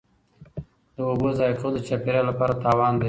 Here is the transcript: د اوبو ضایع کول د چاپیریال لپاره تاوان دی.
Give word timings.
د 0.95 0.97
اوبو 1.09 1.27
ضایع 1.37 1.55
کول 1.59 1.71
د 1.75 1.79
چاپیریال 1.87 2.25
لپاره 2.31 2.59
تاوان 2.63 2.93
دی. 2.95 2.99